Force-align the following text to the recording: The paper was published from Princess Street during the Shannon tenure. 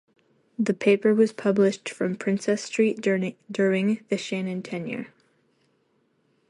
The 0.57 0.73
paper 0.73 1.13
was 1.13 1.31
published 1.31 1.87
from 1.87 2.15
Princess 2.15 2.63
Street 2.63 3.01
during 3.01 3.35
the 4.09 4.17
Shannon 4.17 4.63
tenure. 4.63 5.09